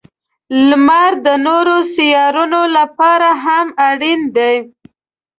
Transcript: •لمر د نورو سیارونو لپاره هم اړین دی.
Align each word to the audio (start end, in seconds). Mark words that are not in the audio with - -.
•لمر 0.69 1.11
د 1.25 1.27
نورو 1.45 1.75
سیارونو 1.95 2.61
لپاره 2.77 3.29
هم 3.45 3.67
اړین 3.89 4.21
دی. 4.35 4.55